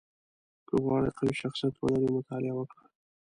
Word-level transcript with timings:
•که 0.67 0.75
غواړې 0.83 1.09
قوي 1.17 1.33
شخصیت 1.41 1.75
ولرې، 1.77 2.09
مطالعه 2.17 2.53
وکړه. 2.57 2.83